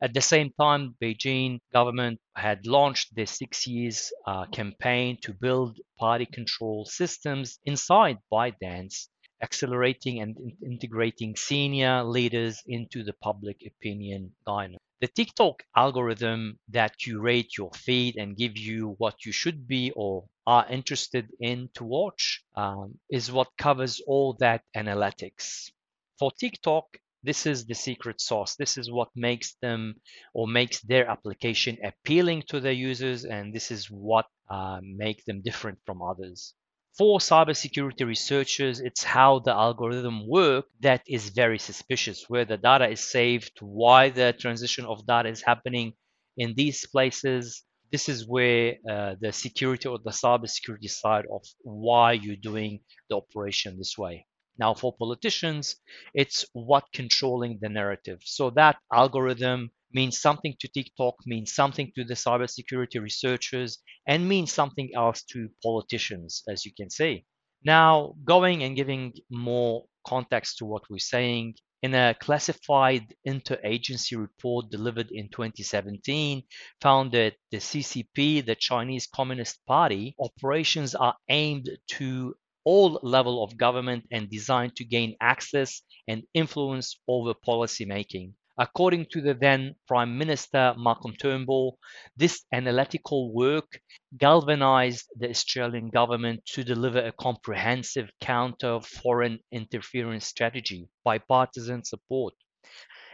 At 0.00 0.14
the 0.14 0.20
same 0.20 0.52
time, 0.60 0.96
Beijing 1.00 1.60
government 1.72 2.20
had 2.34 2.66
launched 2.66 3.14
the 3.14 3.26
six 3.26 3.66
years 3.66 4.12
uh, 4.26 4.46
campaign 4.46 5.18
to 5.22 5.32
build 5.32 5.78
party 5.98 6.26
control 6.26 6.84
systems 6.84 7.60
inside 7.64 8.18
ByteDance, 8.32 9.08
accelerating 9.42 10.20
and 10.20 10.36
in 10.38 10.56
integrating 10.72 11.36
senior 11.36 12.02
leaders 12.02 12.62
into 12.66 13.04
the 13.04 13.12
public 13.14 13.62
opinion 13.66 14.34
guidance. 14.44 14.82
The 15.00 15.06
TikTok 15.06 15.62
algorithm 15.76 16.58
that 16.68 16.98
curate 16.98 17.56
your 17.56 17.70
feed 17.72 18.16
and 18.16 18.36
give 18.36 18.58
you 18.58 18.96
what 18.98 19.24
you 19.24 19.30
should 19.30 19.68
be 19.68 19.92
or 19.92 20.28
are 20.46 20.66
interested 20.68 21.30
in 21.40 21.68
to 21.74 21.84
watch 21.84 22.42
um, 22.56 22.98
is 23.08 23.30
what 23.30 23.56
covers 23.56 24.00
all 24.06 24.34
that 24.40 24.64
analytics. 24.76 25.70
For 26.18 26.32
TikTok, 26.32 26.98
this 27.22 27.46
is 27.46 27.66
the 27.66 27.74
secret 27.74 28.20
sauce. 28.20 28.56
This 28.56 28.76
is 28.76 28.90
what 28.90 29.10
makes 29.14 29.54
them 29.62 30.00
or 30.34 30.48
makes 30.48 30.80
their 30.80 31.08
application 31.08 31.78
appealing 31.84 32.42
to 32.48 32.58
their 32.58 32.72
users, 32.72 33.24
and 33.24 33.54
this 33.54 33.70
is 33.70 33.90
what 33.90 34.26
uh, 34.50 34.80
makes 34.82 35.24
them 35.24 35.42
different 35.42 35.78
from 35.86 36.02
others 36.02 36.54
for 36.96 37.18
cybersecurity 37.18 38.06
researchers, 38.06 38.80
it's 38.80 39.02
how 39.04 39.40
the 39.40 39.52
algorithm 39.52 40.28
work 40.28 40.66
that 40.80 41.02
is 41.06 41.30
very 41.30 41.58
suspicious, 41.58 42.24
where 42.28 42.44
the 42.44 42.56
data 42.56 42.88
is 42.88 43.00
saved, 43.00 43.52
why 43.60 44.10
the 44.10 44.34
transition 44.38 44.84
of 44.84 45.06
data 45.06 45.28
is 45.28 45.42
happening 45.42 45.94
in 46.36 46.54
these 46.54 46.86
places, 46.86 47.64
this 47.90 48.08
is 48.08 48.26
where 48.26 48.76
uh, 48.88 49.16
the 49.20 49.32
security 49.32 49.88
or 49.88 49.98
the 49.98 50.10
cyber 50.10 50.48
security 50.48 50.88
side 50.88 51.24
of 51.32 51.42
why 51.62 52.12
you're 52.12 52.36
doing 52.36 52.80
the 53.10 53.16
operation 53.16 53.76
this 53.76 53.96
way. 53.98 54.26
Now, 54.58 54.74
for 54.74 54.94
politicians, 54.96 55.76
it's 56.14 56.44
what 56.52 56.84
controlling 56.92 57.58
the 57.60 57.68
narrative. 57.68 58.20
So 58.24 58.50
that 58.50 58.76
algorithm 58.92 59.70
means 59.92 60.18
something 60.18 60.54
to 60.60 60.68
TikTok, 60.68 61.14
means 61.26 61.54
something 61.54 61.92
to 61.94 62.04
the 62.04 62.14
cybersecurity 62.14 63.00
researchers, 63.00 63.78
and 64.06 64.28
means 64.28 64.52
something 64.52 64.90
else 64.94 65.22
to 65.32 65.48
politicians, 65.62 66.42
as 66.48 66.64
you 66.64 66.72
can 66.76 66.90
see. 66.90 67.24
Now, 67.64 68.14
going 68.24 68.62
and 68.62 68.76
giving 68.76 69.14
more 69.30 69.84
context 70.06 70.58
to 70.58 70.64
what 70.64 70.88
we're 70.88 70.98
saying, 70.98 71.54
in 71.82 71.94
a 71.94 72.14
classified 72.18 73.14
interagency 73.26 74.18
report 74.18 74.70
delivered 74.70 75.10
in 75.12 75.28
2017 75.28 76.42
found 76.80 77.12
that 77.12 77.34
the 77.52 77.58
CCP, 77.58 78.44
the 78.44 78.56
Chinese 78.56 79.06
Communist 79.06 79.64
Party, 79.66 80.16
operations 80.18 80.94
are 80.94 81.14
aimed 81.28 81.70
to 81.86 82.34
all 82.64 82.98
level 83.02 83.44
of 83.44 83.56
government 83.56 84.04
and 84.10 84.28
designed 84.28 84.74
to 84.76 84.84
gain 84.84 85.16
access 85.20 85.82
and 86.08 86.24
influence 86.34 87.00
over 87.06 87.32
policy 87.32 87.84
making. 87.84 88.34
According 88.60 89.06
to 89.12 89.20
the 89.20 89.34
then 89.34 89.76
Prime 89.86 90.18
Minister 90.18 90.74
Malcolm 90.76 91.14
Turnbull, 91.14 91.78
this 92.16 92.44
analytical 92.52 93.32
work 93.32 93.80
galvanized 94.16 95.06
the 95.16 95.30
Australian 95.30 95.90
government 95.90 96.44
to 96.46 96.64
deliver 96.64 96.98
a 96.98 97.12
comprehensive 97.12 98.10
counter 98.20 98.80
foreign 98.80 99.38
interference 99.52 100.26
strategy, 100.26 100.88
bipartisan 101.04 101.84
support. 101.84 102.34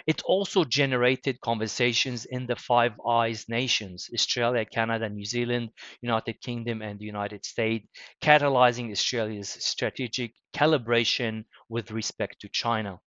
It 0.07 0.23
also 0.23 0.65
generated 0.65 1.43
conversations 1.43 2.25
in 2.25 2.47
the 2.47 2.57
Five 2.57 2.95
Eyes 3.07 3.45
nations 3.47 4.09
Australia, 4.15 4.65
Canada, 4.65 5.11
New 5.11 5.27
Zealand, 5.27 5.73
United 6.01 6.41
Kingdom, 6.41 6.81
and 6.81 6.99
the 6.99 7.05
United 7.05 7.45
States, 7.45 7.87
catalyzing 8.23 8.91
Australia's 8.93 9.51
strategic 9.51 10.33
calibration 10.55 11.45
with 11.69 11.91
respect 11.91 12.41
to 12.41 12.49
China 12.49 12.99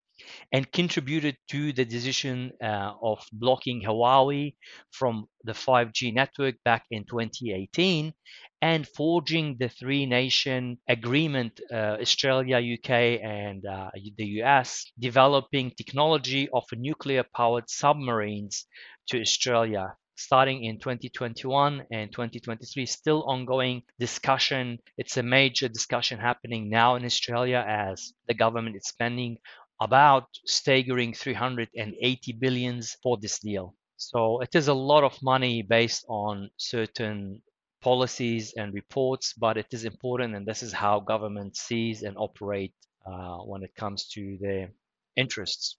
and 0.52 0.72
contributed 0.72 1.38
to 1.50 1.74
the 1.74 1.86
decision 1.86 2.52
uh, 2.62 2.94
of 3.02 3.26
blocking 3.32 3.82
Huawei 3.82 4.56
from 4.92 5.28
the 5.44 5.54
5G 5.54 6.14
network 6.14 6.56
back 6.64 6.86
in 6.92 7.06
2018 7.06 8.14
and 8.62 8.88
forging 8.88 9.56
the 9.60 9.70
three 9.70 10.06
nation 10.06 10.78
agreement 10.90 11.60
uh, 11.72 11.98
Australia, 12.02 12.58
UK, 12.58 12.90
and 13.24 13.66
uh, 13.66 13.90
the 14.18 14.26
US, 14.42 14.92
developing 15.00 15.72
technology 15.72 16.50
of 16.54 16.64
nuclear 16.74 17.24
powered 17.36 17.70
submarines 17.70 18.66
to 19.08 19.22
Australia. 19.22 19.94
Starting 20.20 20.64
in 20.64 20.80
2021 20.80 21.84
and 21.92 22.12
2023, 22.12 22.88
still 22.88 23.24
ongoing 23.28 23.84
discussion. 24.00 24.80
It's 24.98 25.18
a 25.18 25.22
major 25.22 25.68
discussion 25.68 26.18
happening 26.18 26.72
now 26.72 26.96
in 26.96 27.06
Australia 27.06 27.64
as 27.68 28.14
the 28.28 28.34
government 28.34 28.78
is 28.78 28.88
spending 28.88 29.38
about 29.82 30.28
staggering 30.46 31.14
380 31.14 32.34
billions 32.34 32.98
for 33.04 33.18
this 33.18 33.40
deal. 33.40 33.76
So 33.98 34.42
it 34.42 34.56
is 34.56 34.68
a 34.68 34.74
lot 34.74 35.04
of 35.04 35.18
money 35.24 35.62
based 35.64 36.06
on 36.08 36.50
certain 36.58 37.42
policies 37.82 38.54
and 38.58 38.74
reports, 38.74 39.34
but 39.34 39.58
it 39.58 39.68
is 39.72 39.86
important, 39.86 40.36
and 40.36 40.46
this 40.46 40.64
is 40.64 40.74
how 40.74 41.00
government 41.00 41.56
sees 41.58 42.04
and 42.04 42.16
operate 42.18 42.74
uh, 43.06 43.38
when 43.38 43.64
it 43.64 43.76
comes 43.76 44.08
to 44.10 44.38
their 44.42 44.72
interests. 45.16 45.78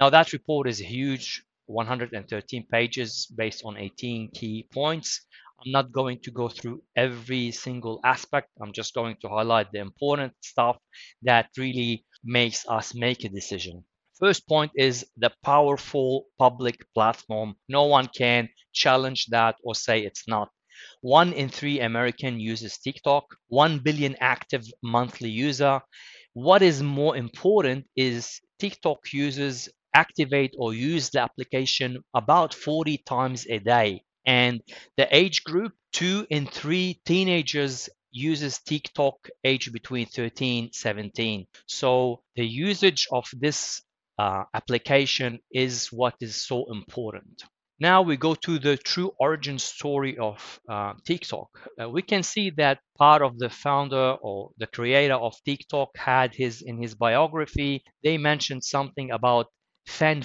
Now 0.00 0.10
that 0.10 0.32
report 0.32 0.68
is 0.68 0.78
huge, 0.78 1.44
113 1.66 2.66
pages 2.70 3.26
based 3.26 3.62
on 3.64 3.76
18 3.76 4.30
key 4.32 4.68
points. 4.72 5.20
I'm 5.64 5.72
not 5.72 5.92
going 5.92 6.20
to 6.20 6.30
go 6.30 6.48
through 6.48 6.82
every 6.94 7.50
single 7.50 7.98
aspect. 8.04 8.50
I'm 8.60 8.72
just 8.72 8.94
going 8.94 9.16
to 9.22 9.28
highlight 9.28 9.72
the 9.72 9.78
important 9.80 10.34
stuff 10.42 10.76
that 11.22 11.48
really 11.56 12.04
makes 12.22 12.66
us 12.68 12.94
make 12.94 13.24
a 13.24 13.28
decision. 13.30 13.84
First 14.18 14.46
point 14.46 14.72
is 14.76 15.06
the 15.16 15.32
powerful 15.42 16.26
public 16.38 16.84
platform. 16.94 17.56
No 17.68 17.84
one 17.84 18.08
can 18.08 18.48
challenge 18.72 19.26
that 19.28 19.56
or 19.64 19.74
say 19.74 20.04
it's 20.04 20.28
not. 20.28 20.50
One 21.00 21.32
in 21.32 21.48
three 21.48 21.80
American 21.80 22.38
uses 22.38 22.78
TikTok, 22.78 23.24
1 23.48 23.78
billion 23.80 24.16
active 24.20 24.64
monthly 24.82 25.30
user. 25.30 25.80
What 26.34 26.62
is 26.62 26.82
more 26.82 27.16
important 27.16 27.86
is 27.96 28.40
TikTok 28.58 29.12
users 29.12 29.68
activate 29.94 30.54
or 30.58 30.74
use 30.74 31.10
the 31.10 31.20
application 31.22 32.04
about 32.14 32.54
40 32.54 32.98
times 32.98 33.46
a 33.48 33.58
day. 33.58 34.03
And 34.26 34.62
the 34.96 35.14
age 35.14 35.44
group, 35.44 35.72
two 35.92 36.26
in 36.30 36.46
three 36.46 37.00
teenagers 37.04 37.88
uses 38.10 38.60
TikTok 38.60 39.28
age 39.44 39.72
between 39.72 40.06
13 40.06 40.70
17. 40.72 41.46
So 41.66 42.22
the 42.36 42.46
usage 42.46 43.06
of 43.10 43.28
this 43.32 43.82
uh, 44.18 44.44
application 44.54 45.40
is 45.50 45.88
what 45.88 46.14
is 46.20 46.36
so 46.36 46.70
important. 46.70 47.42
Now 47.80 48.02
we 48.02 48.16
go 48.16 48.36
to 48.36 48.58
the 48.60 48.76
true 48.76 49.12
origin 49.18 49.58
story 49.58 50.16
of 50.16 50.60
uh, 50.68 50.94
TikTok. 51.04 51.48
Uh, 51.80 51.90
we 51.90 52.02
can 52.02 52.22
see 52.22 52.50
that 52.50 52.78
part 52.96 53.20
of 53.20 53.36
the 53.38 53.50
founder 53.50 54.12
or 54.22 54.50
the 54.58 54.68
creator 54.68 55.14
of 55.14 55.34
TikTok 55.44 55.96
had 55.96 56.36
his 56.36 56.62
in 56.62 56.80
his 56.80 56.94
biography. 56.94 57.82
They 58.04 58.16
mentioned 58.16 58.62
something 58.62 59.10
about 59.10 59.48
Fan 59.86 60.22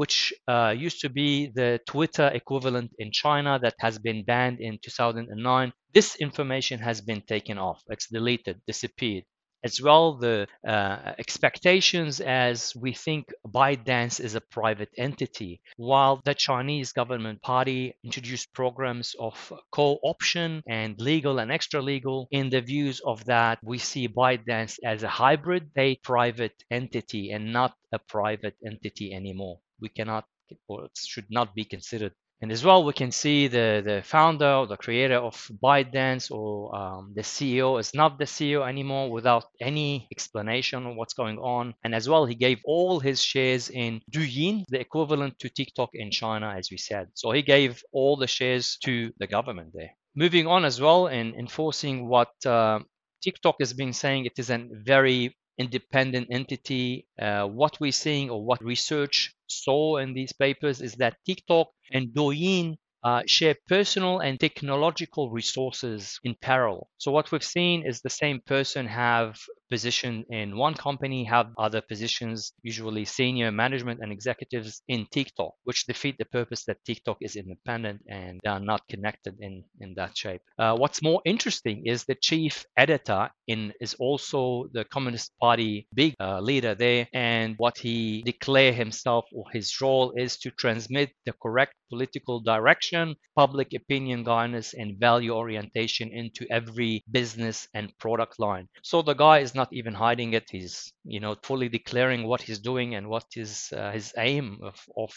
which 0.00 0.32
uh, 0.48 0.74
used 0.86 1.00
to 1.02 1.10
be 1.10 1.50
the 1.54 1.78
Twitter 1.86 2.28
equivalent 2.32 2.90
in 2.98 3.12
China 3.12 3.58
that 3.60 3.74
has 3.80 3.98
been 3.98 4.24
banned 4.24 4.58
in 4.58 4.78
2009. 4.82 5.72
This 5.92 6.16
information 6.16 6.78
has 6.80 7.02
been 7.02 7.22
taken 7.34 7.58
off. 7.58 7.82
It's 7.88 8.08
deleted, 8.08 8.62
disappeared 8.66 9.24
as 9.62 9.80
well 9.80 10.16
the 10.16 10.46
uh, 10.66 11.12
expectations 11.18 12.20
as 12.20 12.74
we 12.74 12.92
think 12.94 13.26
ByteDance 13.46 14.18
is 14.20 14.34
a 14.34 14.40
private 14.40 14.88
entity, 14.96 15.60
while 15.76 16.20
the 16.24 16.34
Chinese 16.34 16.92
government 16.92 17.42
party 17.42 17.94
introduced 18.02 18.52
programs 18.54 19.14
of 19.20 19.52
co-option 19.70 20.62
and 20.66 20.98
legal 20.98 21.38
and 21.38 21.52
extra 21.52 21.82
legal. 21.82 22.26
In 22.30 22.48
the 22.48 22.62
views 22.62 23.00
of 23.00 23.24
that, 23.26 23.58
we 23.62 23.76
see 23.76 24.08
ByteDance 24.08 24.78
as 24.82 25.02
a 25.02 25.08
hybrid, 25.08 25.70
a 25.76 25.96
private 25.96 26.56
entity 26.70 27.30
and 27.30 27.52
not 27.52 27.74
a 27.92 27.98
private 27.98 28.56
entity 28.64 29.12
anymore. 29.12 29.60
We 29.80 29.88
cannot 29.88 30.24
or 30.68 30.88
should 30.96 31.26
not 31.30 31.54
be 31.54 31.64
considered 31.64 32.12
and 32.42 32.50
as 32.50 32.64
well, 32.64 32.84
we 32.84 32.94
can 32.94 33.12
see 33.12 33.48
the, 33.48 33.82
the 33.84 34.02
founder 34.02 34.50
or 34.50 34.66
the 34.66 34.78
creator 34.78 35.16
of 35.16 35.34
ByteDance 35.62 36.30
or 36.30 36.74
um, 36.74 37.12
the 37.14 37.20
CEO 37.20 37.78
is 37.78 37.92
not 37.94 38.18
the 38.18 38.24
CEO 38.24 38.66
anymore 38.66 39.10
without 39.10 39.44
any 39.60 40.08
explanation 40.10 40.86
of 40.86 40.96
what's 40.96 41.12
going 41.12 41.38
on. 41.38 41.74
And 41.84 41.94
as 41.94 42.08
well, 42.08 42.24
he 42.24 42.34
gave 42.34 42.60
all 42.64 42.98
his 42.98 43.22
shares 43.22 43.68
in 43.68 44.00
Douyin, 44.10 44.64
the 44.68 44.80
equivalent 44.80 45.38
to 45.40 45.50
TikTok 45.50 45.90
in 45.92 46.10
China, 46.10 46.54
as 46.56 46.70
we 46.70 46.78
said. 46.78 47.08
So 47.12 47.30
he 47.30 47.42
gave 47.42 47.82
all 47.92 48.16
the 48.16 48.26
shares 48.26 48.78
to 48.84 49.12
the 49.18 49.26
government 49.26 49.72
there. 49.74 49.90
Moving 50.14 50.46
on 50.46 50.64
as 50.64 50.80
well 50.80 51.08
in 51.08 51.34
enforcing 51.34 52.08
what 52.08 52.30
uh, 52.46 52.80
TikTok 53.22 53.56
has 53.60 53.74
been 53.74 53.92
saying, 53.92 54.24
it 54.24 54.38
is 54.38 54.48
a 54.48 54.66
very 54.72 55.36
independent 55.58 56.28
entity. 56.30 57.06
Uh, 57.20 57.46
what 57.46 57.78
we're 57.80 57.92
seeing 57.92 58.30
or 58.30 58.44
what 58.44 58.62
research 58.64 59.34
saw 59.46 59.96
in 59.98 60.14
these 60.14 60.32
papers 60.32 60.80
is 60.80 60.94
that 60.96 61.16
TikTok 61.26 61.68
and 61.92 62.08
Douyin 62.14 62.76
uh, 63.02 63.22
share 63.26 63.56
personal 63.66 64.18
and 64.20 64.38
technological 64.38 65.30
resources 65.30 66.18
in 66.24 66.34
parallel. 66.40 66.90
So 66.98 67.10
what 67.12 67.30
we've 67.32 67.42
seen 67.44 67.86
is 67.86 68.00
the 68.00 68.10
same 68.10 68.40
person 68.40 68.86
have 68.86 69.38
position 69.70 70.24
in 70.30 70.56
one 70.56 70.74
company 70.74 71.24
have 71.24 71.48
other 71.58 71.80
positions, 71.80 72.52
usually 72.62 73.04
senior 73.04 73.50
management 73.52 74.00
and 74.02 74.12
executives 74.12 74.82
in 74.88 75.06
TikTok, 75.10 75.52
which 75.64 75.86
defeat 75.86 76.16
the 76.18 76.24
purpose 76.26 76.64
that 76.64 76.84
TikTok 76.84 77.18
is 77.20 77.36
independent 77.36 78.02
and 78.08 78.40
they 78.42 78.50
are 78.50 78.60
not 78.60 78.82
connected 78.88 79.34
in, 79.40 79.64
in 79.80 79.94
that 79.94 80.16
shape. 80.16 80.42
Uh, 80.58 80.76
what's 80.76 81.02
more 81.02 81.22
interesting 81.24 81.86
is 81.86 82.04
the 82.04 82.16
chief 82.16 82.64
editor 82.76 83.30
in 83.46 83.72
is 83.80 83.94
also 83.94 84.66
the 84.72 84.84
Communist 84.84 85.32
Party 85.40 85.86
big 85.94 86.14
uh, 86.20 86.40
leader 86.40 86.74
there, 86.74 87.08
and 87.12 87.54
what 87.58 87.78
he 87.78 88.22
declare 88.22 88.72
himself 88.72 89.24
or 89.34 89.44
his 89.52 89.80
role 89.80 90.12
is 90.16 90.36
to 90.38 90.50
transmit 90.50 91.10
the 91.26 91.32
correct 91.42 91.74
political 91.90 92.40
direction, 92.40 93.16
public 93.36 93.74
opinion 93.74 94.22
guidance, 94.24 94.74
and 94.74 94.98
value 94.98 95.32
orientation 95.32 96.10
into 96.12 96.46
every 96.50 97.02
business 97.10 97.68
and 97.74 97.92
product 97.98 98.38
line. 98.38 98.68
So 98.82 99.02
the 99.02 99.14
guy 99.14 99.40
is 99.40 99.54
not 99.60 99.72
even 99.72 99.94
hiding 100.06 100.30
it. 100.38 100.46
He's 100.56 100.74
you 101.14 101.20
know 101.24 101.34
fully 101.48 101.68
declaring 101.68 102.22
what 102.30 102.42
he's 102.46 102.62
doing 102.72 102.88
and 102.96 103.04
what 103.14 103.26
is 103.44 103.52
uh, 103.76 103.92
his 103.98 104.08
aim 104.28 104.46
of, 104.70 104.78
of 105.04 105.10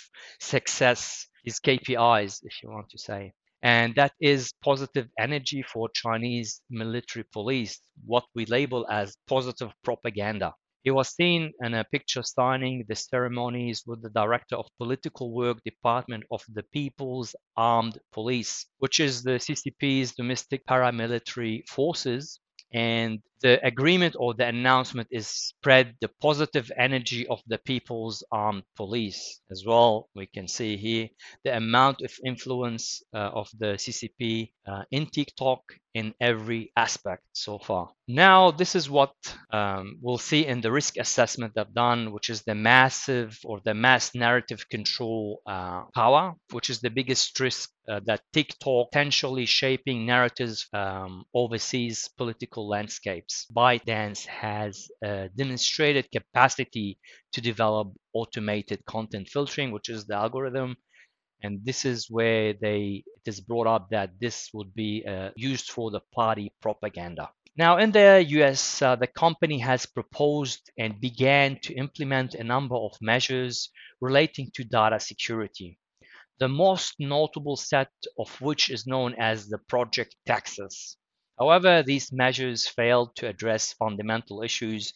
success, 0.54 1.02
his 1.48 1.58
KPIs, 1.68 2.34
if 2.50 2.54
you 2.62 2.68
want 2.76 2.90
to 2.92 3.00
say. 3.10 3.22
And 3.78 3.96
that 3.96 4.14
is 4.20 4.52
positive 4.72 5.08
energy 5.28 5.62
for 5.72 5.88
Chinese 6.04 6.62
military 6.70 7.26
police, 7.38 7.74
what 8.14 8.26
we 8.36 8.44
label 8.58 8.82
as 9.00 9.16
positive 9.36 9.72
propaganda. 9.88 10.50
He 10.86 10.92
was 10.92 11.16
seen 11.20 11.42
in 11.66 11.74
a 11.74 11.86
picture 11.96 12.24
signing 12.24 12.76
the 12.90 12.96
ceremonies 12.96 13.84
with 13.88 14.02
the 14.02 14.10
director 14.22 14.58
of 14.58 14.68
political 14.84 15.28
work 15.42 15.58
department 15.64 16.24
of 16.30 16.42
the 16.58 16.66
People's 16.80 17.30
Armed 17.56 17.98
Police, 18.12 18.54
which 18.84 19.00
is 19.00 19.24
the 19.24 19.38
CCP's 19.46 20.10
domestic 20.22 20.62
paramilitary 20.66 21.56
forces 21.76 22.42
and 22.74 23.22
the 23.44 23.64
agreement 23.66 24.16
or 24.18 24.34
the 24.34 24.48
announcement 24.48 25.08
is 25.12 25.28
spread 25.28 25.96
the 26.00 26.10
positive 26.22 26.72
energy 26.78 27.28
of 27.28 27.42
the 27.48 27.58
people's 27.60 28.24
armed 28.32 28.64
police 28.76 29.42
as 29.52 29.64
well 29.68 30.10
we 30.16 30.26
can 30.26 30.48
see 30.48 30.78
here 30.78 31.10
the 31.44 31.56
amount 31.56 32.02
of 32.02 32.12
influence 32.26 33.04
uh, 33.14 33.18
of 33.42 33.48
the 33.60 33.76
ccp 33.76 34.50
uh, 34.66 34.84
in 34.92 35.06
tiktok 35.06 35.62
in 35.94 36.14
every 36.20 36.72
aspect 36.76 37.24
so 37.34 37.60
far 37.60 37.90
now 38.08 38.50
this 38.50 38.76
is 38.76 38.90
what 38.90 39.14
um, 39.52 40.00
we'll 40.02 40.18
see 40.18 40.46
in 40.48 40.62
the 40.62 40.72
risk 40.72 40.98
assessment 40.98 41.54
they've 41.54 41.74
done 41.74 42.12
which 42.12 42.30
is 42.30 42.42
the 42.44 42.56
massive 42.56 43.38
or 43.44 43.60
the 43.66 43.74
mass 43.74 44.16
narrative 44.16 44.68
control 44.70 45.42
uh, 45.46 45.84
power 45.94 46.34
which 46.52 46.70
is 46.70 46.80
the 46.80 46.90
biggest 46.90 47.40
risk 47.40 47.70
uh, 47.88 48.00
that 48.06 48.22
TikTok 48.32 48.92
potentially 48.92 49.46
shaping 49.46 50.06
narratives 50.06 50.68
um, 50.74 51.26
overseas 51.34 52.10
political 52.18 52.68
landscapes. 52.68 53.33
ByteDance 53.56 54.26
has 54.26 54.90
a 55.04 55.30
demonstrated 55.36 56.12
capacity 56.12 56.98
to 57.34 57.42
develop 57.42 57.94
automated 58.14 58.86
content 58.86 59.30
filtering, 59.30 59.72
which 59.72 59.90
is 59.90 60.06
the 60.06 60.16
algorithm. 60.16 60.78
And 61.42 61.66
this 61.66 61.86
is 61.86 62.10
where 62.10 62.54
they 62.54 63.04
it 63.18 63.28
is 63.28 63.42
brought 63.42 63.68
up 63.68 63.90
that 63.90 64.12
this 64.20 64.50
would 64.54 64.74
be 64.74 65.06
uh, 65.06 65.32
used 65.36 65.70
for 65.70 65.92
the 65.92 66.02
party 66.14 66.54
propaganda. 66.62 67.30
Now, 67.56 67.78
in 67.78 67.92
the 67.92 68.26
US, 68.40 68.82
uh, 68.82 68.96
the 68.96 69.08
company 69.08 69.60
has 69.60 69.86
proposed 69.86 70.72
and 70.78 71.00
began 71.00 71.60
to 71.64 71.74
implement 71.74 72.36
a 72.36 72.44
number 72.44 72.76
of 72.76 72.94
measures 73.02 73.70
relating 74.02 74.52
to 74.56 74.64
data 74.64 75.00
security 75.00 75.78
the 76.40 76.48
most 76.48 76.96
notable 77.00 77.56
set 77.56 77.92
of 78.18 78.30
which 78.42 78.70
is 78.70 78.88
known 78.88 79.16
as 79.20 79.48
the 79.48 79.58
Project 79.58 80.16
Texas. 80.26 80.98
However, 81.44 81.84
these 81.84 82.14
measures 82.14 82.70
failed 82.70 83.18
to 83.18 83.28
address 83.28 83.74
fundamental 83.74 84.44
issues 84.44 84.94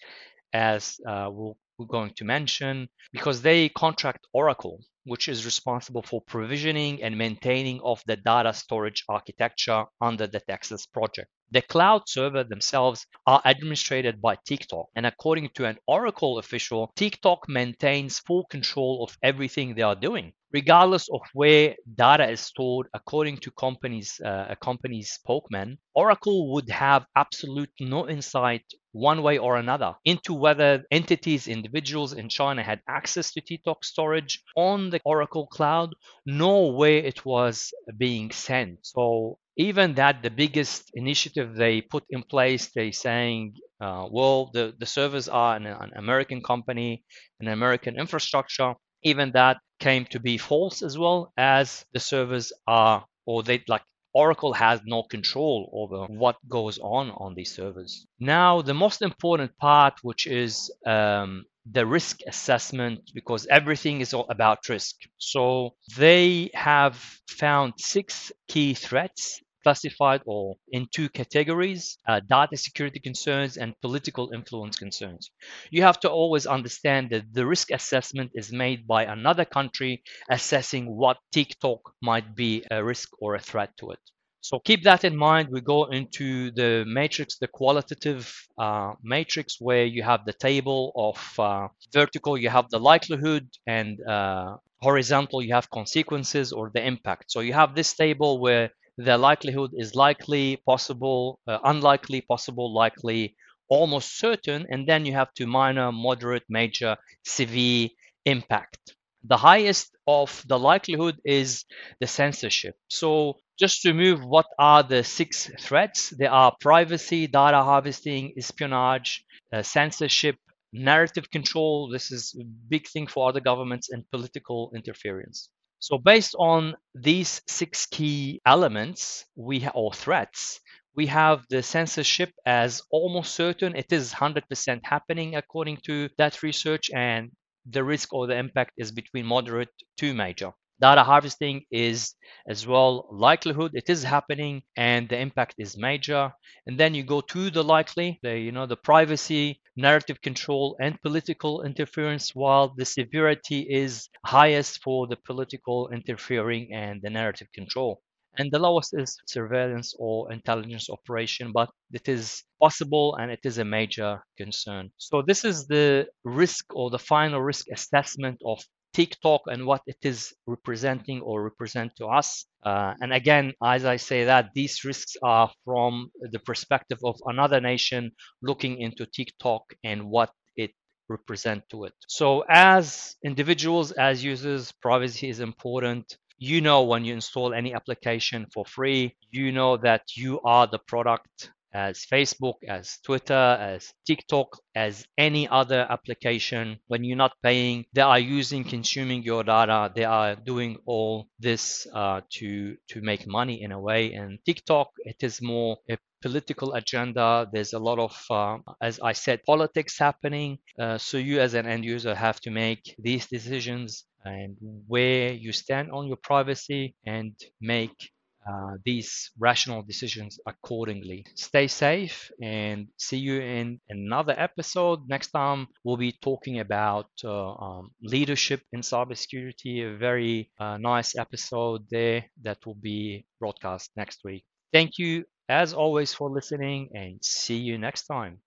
as 0.53 0.97
uh, 1.05 1.27
we'll, 1.29 1.57
we're 1.77 1.87
going 1.87 2.13
to 2.13 2.23
mention 2.23 2.87
because 3.11 3.41
they 3.41 3.67
contract 3.67 4.25
Oracle, 4.31 4.79
which 5.03 5.27
is 5.27 5.43
responsible 5.43 6.03
for 6.03 6.21
provisioning 6.21 7.03
and 7.03 7.17
maintaining 7.17 7.81
of 7.81 8.01
the 8.05 8.15
data 8.15 8.53
storage 8.53 9.03
architecture 9.09 9.83
under 9.99 10.25
the 10.25 10.39
Texas 10.39 10.85
project. 10.85 11.29
The 11.51 11.63
cloud 11.63 12.07
server 12.07 12.45
themselves 12.45 13.05
are 13.25 13.41
administered 13.43 14.21
by 14.21 14.37
TikTok, 14.45 14.85
and 14.95 15.05
according 15.05 15.49
to 15.55 15.65
an 15.65 15.79
Oracle 15.85 16.39
official, 16.39 16.93
TikTok 16.95 17.49
maintains 17.49 18.19
full 18.19 18.45
control 18.45 19.03
of 19.03 19.17
everything 19.21 19.75
they 19.75 19.81
are 19.81 19.99
doing 19.99 20.31
regardless 20.53 21.07
of 21.09 21.21
where 21.33 21.75
data 21.95 22.29
is 22.29 22.39
stored 22.39 22.87
according 22.93 23.37
to 23.37 23.51
companies 23.51 24.19
uh, 24.23 24.45
a 24.49 24.55
company's 24.55 25.11
spokesman 25.11 25.77
oracle 25.95 26.53
would 26.53 26.69
have 26.69 27.05
absolute 27.15 27.71
no 27.79 28.07
insight 28.09 28.63
one 28.93 29.21
way 29.21 29.37
or 29.37 29.57
another 29.57 29.93
into 30.05 30.33
whether 30.33 30.83
entities 30.91 31.47
individuals 31.47 32.13
in 32.13 32.29
china 32.29 32.63
had 32.63 32.81
access 32.87 33.31
to 33.31 33.41
tiktok 33.41 33.83
storage 33.83 34.41
on 34.55 34.89
the 34.89 35.01
oracle 35.05 35.47
cloud 35.47 35.93
nor 36.25 36.75
where 36.75 36.97
it 36.97 37.25
was 37.25 37.71
being 37.97 38.31
sent. 38.31 38.79
So 38.85 39.37
even 39.57 39.95
that 39.95 40.21
the 40.21 40.29
biggest 40.29 40.91
initiative 40.93 41.55
they 41.55 41.81
put 41.81 42.03
in 42.09 42.21
place 42.23 42.67
they 42.75 42.91
saying 42.91 43.55
uh, 43.81 44.07
well 44.11 44.51
the, 44.53 44.73
the 44.77 44.85
servers 44.85 45.27
are 45.27 45.55
an, 45.55 45.65
an 45.65 45.91
american 45.95 46.41
company 46.43 47.03
an 47.39 47.47
american 47.47 47.97
infrastructure 47.99 48.75
even 49.03 49.31
that 49.31 49.57
came 49.79 50.05
to 50.05 50.19
be 50.19 50.37
false 50.37 50.81
as 50.81 50.97
well 50.97 51.31
as 51.37 51.85
the 51.93 51.99
servers 51.99 52.51
are 52.67 53.05
or 53.25 53.43
they 53.43 53.63
like 53.67 53.83
Oracle 54.13 54.53
has 54.53 54.81
no 54.85 55.03
control 55.03 55.69
over 55.73 56.05
what 56.11 56.37
goes 56.49 56.79
on 56.79 57.11
on 57.11 57.35
these 57.35 57.53
servers. 57.55 58.07
Now, 58.19 58.61
the 58.61 58.73
most 58.73 59.01
important 59.03 59.55
part, 59.57 59.95
which 60.01 60.25
is 60.25 60.71
um, 60.85 61.45
the 61.69 61.85
risk 61.85 62.19
assessment, 62.27 63.11
because 63.13 63.45
everything 63.47 64.01
is 64.01 64.13
all 64.13 64.25
about 64.29 64.67
risk. 64.69 64.95
So 65.17 65.75
they 65.97 66.49
have 66.53 66.95
found 67.29 67.73
six 67.77 68.31
key 68.47 68.73
threats 68.73 69.41
classified 69.67 70.21
or 70.25 70.55
in 70.77 70.87
two 70.95 71.09
categories 71.09 71.97
uh, 72.07 72.19
data 72.37 72.57
security 72.57 72.99
concerns 73.09 73.57
and 73.57 73.79
political 73.81 74.25
influence 74.33 74.77
concerns. 74.77 75.23
You 75.71 75.81
have 75.83 75.99
to 76.01 76.09
always 76.09 76.45
understand 76.57 77.09
that 77.11 77.25
the 77.33 77.45
risk 77.45 77.67
assessment 77.71 78.31
is 78.41 78.51
made 78.51 78.87
by 78.87 79.01
another 79.05 79.45
country 79.45 80.03
assessing 80.29 80.85
what 81.01 81.17
TikTok 81.31 81.81
might 82.01 82.35
be 82.35 82.63
a 82.71 82.83
risk 82.83 83.09
or 83.23 83.35
a 83.35 83.39
threat 83.49 83.71
to 83.79 83.91
it. 83.95 83.99
So 84.41 84.59
keep 84.59 84.83
that 84.83 85.03
in 85.03 85.15
mind. 85.17 85.49
We 85.51 85.61
go 85.61 85.85
into 85.99 86.51
the 86.51 86.85
matrix, 86.87 87.37
the 87.37 87.47
qualitative 87.59 88.23
uh, 88.57 88.93
matrix, 89.03 89.57
where 89.59 89.85
you 89.85 90.03
have 90.03 90.21
the 90.25 90.33
table 90.49 90.93
of 90.95 91.17
uh, 91.39 91.67
vertical, 91.91 92.37
you 92.37 92.49
have 92.49 92.69
the 92.69 92.79
likelihood, 92.79 93.45
and 93.65 93.99
uh, 94.07 94.55
horizontal, 94.81 95.41
you 95.41 95.53
have 95.53 95.69
consequences 95.69 96.53
or 96.53 96.71
the 96.73 96.83
impact. 96.85 97.25
So 97.31 97.41
you 97.41 97.53
have 97.53 97.75
this 97.75 97.93
table 97.93 98.39
where 98.39 98.69
the 98.97 99.17
likelihood 99.17 99.71
is 99.75 99.95
likely, 99.95 100.57
possible, 100.65 101.39
uh, 101.47 101.59
unlikely, 101.63 102.21
possible, 102.21 102.73
likely, 102.73 103.35
almost 103.69 104.17
certain, 104.17 104.65
and 104.69 104.87
then 104.87 105.05
you 105.05 105.13
have 105.13 105.33
to 105.35 105.45
minor, 105.45 105.91
moderate, 105.91 106.43
major, 106.49 106.97
severe 107.23 107.89
impact. 108.25 108.95
The 109.23 109.37
highest 109.37 109.95
of 110.07 110.43
the 110.47 110.57
likelihood 110.57 111.17
is 111.25 111.65
the 111.99 112.07
censorship. 112.07 112.75
So 112.87 113.39
just 113.59 113.81
to 113.81 113.93
move, 113.93 114.23
what 114.23 114.47
are 114.57 114.83
the 114.83 115.03
six 115.03 115.49
threats? 115.59 116.11
There 116.11 116.31
are 116.31 116.55
privacy, 116.59 117.27
data 117.27 117.63
harvesting, 117.63 118.33
espionage, 118.37 119.25
uh, 119.51 119.63
censorship, 119.63 120.37
narrative 120.71 121.29
control. 121.29 121.89
This 121.89 122.11
is 122.11 122.35
a 122.39 122.43
big 122.43 122.87
thing 122.87 123.07
for 123.07 123.27
other 123.29 123.41
governments 123.41 123.89
and 123.89 124.09
political 124.11 124.71
interference. 124.75 125.49
So 125.79 125.97
based 125.97 126.35
on 126.37 126.75
these 126.93 127.41
six 127.47 127.87
key 127.87 128.41
elements, 128.45 129.25
we 129.35 129.61
ha- 129.61 129.71
or 129.73 129.91
threats, 129.91 130.59
we 130.95 131.07
have 131.07 131.45
the 131.49 131.63
censorship 131.63 132.31
as 132.45 132.83
almost 132.91 133.33
certain. 133.33 133.75
It 133.75 133.91
is 133.91 134.11
100% 134.13 134.85
happening 134.85 135.35
according 135.35 135.77
to 135.87 136.09
that 136.19 136.43
research, 136.43 136.91
and 136.93 137.31
the 137.65 137.83
risk 137.83 138.13
or 138.13 138.27
the 138.27 138.35
impact 138.37 138.73
is 138.77 138.91
between 138.91 139.25
moderate 139.25 139.73
to 139.97 140.13
major. 140.13 140.53
Data 140.79 141.03
harvesting 141.03 141.65
is 141.71 142.15
as 142.47 142.65
well 142.65 143.07
likelihood 143.11 143.71
it 143.75 143.89
is 143.89 144.03
happening 144.03 144.63
and 144.75 145.07
the 145.09 145.17
impact 145.17 145.55
is 145.57 145.77
major. 145.77 146.33
And 146.65 146.79
then 146.79 146.93
you 146.95 147.03
go 147.03 147.21
to 147.21 147.49
the 147.49 147.63
likely, 147.63 148.19
the 148.23 148.37
you 148.39 148.51
know 148.51 148.65
the 148.65 148.77
privacy, 148.77 149.61
narrative 149.75 150.21
control, 150.21 150.75
and 150.81 151.01
political 151.01 151.61
interference, 151.63 152.33
while 152.35 152.73
the 152.75 152.85
severity 152.85 153.67
is 153.69 154.09
highest 154.25 154.81
for 154.83 155.07
the 155.07 155.17
political 155.17 155.89
interfering 155.89 156.73
and 156.73 157.01
the 157.01 157.09
narrative 157.09 157.47
control. 157.53 158.01
And 158.37 158.51
the 158.51 158.59
lowest 158.59 158.93
is 158.97 159.17
surveillance 159.25 159.95
or 159.99 160.31
intelligence 160.31 160.89
operation, 160.89 161.51
but 161.51 161.69
it 161.91 162.07
is 162.07 162.43
possible 162.61 163.15
and 163.15 163.31
it 163.31 163.39
is 163.43 163.57
a 163.57 163.65
major 163.65 164.23
concern. 164.37 164.91
So 164.97 165.21
this 165.21 165.43
is 165.43 165.67
the 165.67 166.07
risk 166.23 166.65
or 166.75 166.89
the 166.89 166.99
final 166.99 167.41
risk 167.41 167.65
assessment 167.73 168.39
of 168.45 168.59
TikTok 168.97 169.41
and 169.45 169.67
what 169.67 169.83
it 169.85 169.99
is 170.01 170.33
representing 170.47 171.21
or 171.21 171.43
represent 171.43 171.95
to 171.97 172.07
us. 172.07 172.45
Uh, 172.63 172.95
and 172.99 173.13
again, 173.13 173.53
as 173.63 173.85
I 173.85 173.97
say 173.97 174.25
that, 174.25 174.49
these 174.55 174.83
risks 174.83 175.15
are 175.21 175.51
from 175.63 176.09
the 176.33 176.39
perspective 176.39 176.97
of 177.03 177.15
another 177.27 177.61
nation 177.61 178.11
looking 178.41 178.81
into 178.81 179.05
TikTok 179.05 179.61
and 179.83 180.09
what 180.09 180.31
it 180.55 180.71
represent 181.09 181.61
to 181.69 181.83
it. 181.83 181.93
So 182.07 182.43
as 182.49 183.15
individuals, 183.23 183.91
as 183.91 184.23
users, 184.23 184.71
privacy 184.81 185.29
is 185.29 185.41
important. 185.41 186.17
You 186.39 186.61
know 186.61 186.81
when 186.81 187.05
you 187.05 187.13
install 187.13 187.53
any 187.53 187.75
application 187.75 188.47
for 188.51 188.65
free, 188.65 189.15
you 189.29 189.51
know 189.51 189.77
that 189.77 190.01
you 190.15 190.41
are 190.41 190.65
the 190.65 190.79
product 190.87 191.51
as 191.77 192.05
Facebook, 192.11 192.55
as 192.67 192.97
Twitter, 193.05 193.57
as 193.73 193.93
TikTok, 194.07 194.47
as 194.75 195.05
any 195.17 195.47
other 195.47 195.85
application. 195.89 196.79
When 196.87 197.03
you're 197.03 197.23
not 197.25 197.33
paying, 197.43 197.85
they 197.93 198.01
are 198.01 198.19
using, 198.19 198.63
consuming 198.63 199.21
your 199.21 199.43
data. 199.43 199.91
They 199.95 200.05
are 200.05 200.35
doing 200.35 200.77
all 200.85 201.27
this 201.39 201.85
uh, 201.93 202.21
to 202.37 202.75
to 202.91 203.01
make 203.01 203.27
money 203.27 203.61
in 203.61 203.71
a 203.71 203.79
way. 203.79 204.13
And 204.13 204.39
TikTok, 204.43 204.89
it 205.05 205.21
is 205.21 205.41
more 205.41 205.77
a 205.89 205.97
political 206.21 206.73
agenda. 206.73 207.47
There's 207.53 207.73
a 207.73 207.79
lot 207.79 207.99
of, 207.99 208.13
uh, 208.29 208.57
as 208.81 208.99
I 208.99 209.13
said, 209.13 209.45
politics 209.45 209.99
happening. 209.99 210.57
Uh, 210.79 210.97
so 210.97 211.17
you 211.17 211.39
as 211.39 211.53
an 211.53 211.67
end 211.67 211.85
user 211.85 212.15
have 212.15 212.39
to 212.41 212.49
make 212.49 212.95
these 212.97 213.27
decisions 213.27 214.05
and 214.25 214.57
where 214.87 215.31
you 215.31 215.51
stand 215.51 215.91
on 215.91 216.07
your 216.07 216.17
privacy 216.17 216.95
and 217.05 217.33
make 217.61 218.11
uh, 218.49 218.77
these 218.85 219.31
rational 219.37 219.81
decisions 219.83 220.39
accordingly. 220.45 221.25
Stay 221.35 221.67
safe 221.67 222.31
and 222.41 222.87
see 222.97 223.17
you 223.17 223.41
in 223.41 223.79
another 223.89 224.33
episode. 224.37 225.07
Next 225.09 225.31
time, 225.31 225.67
we'll 225.83 225.97
be 225.97 226.13
talking 226.13 226.59
about 226.59 227.09
uh, 227.23 227.53
um, 227.53 227.91
leadership 228.01 228.61
in 228.71 228.81
cybersecurity, 228.81 229.83
a 229.83 229.97
very 229.97 230.51
uh, 230.59 230.77
nice 230.77 231.15
episode 231.17 231.85
there 231.89 232.25
that 232.43 232.65
will 232.65 232.75
be 232.81 233.25
broadcast 233.39 233.91
next 233.97 234.23
week. 234.23 234.45
Thank 234.71 234.97
you, 234.97 235.25
as 235.49 235.73
always, 235.73 236.13
for 236.13 236.29
listening 236.29 236.89
and 236.93 237.23
see 237.23 237.57
you 237.57 237.77
next 237.77 238.05
time. 238.07 238.39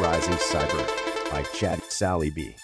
Rising 0.00 0.32
Cyber 0.32 1.30
by 1.30 1.42
Chad 1.42 1.82
Sally 1.90 2.30
B. 2.30 2.56